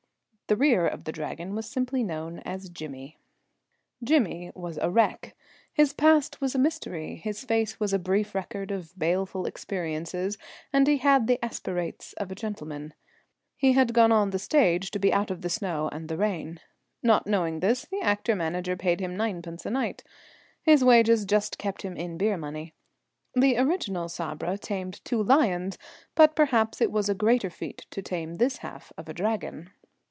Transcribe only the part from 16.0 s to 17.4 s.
the rain. Not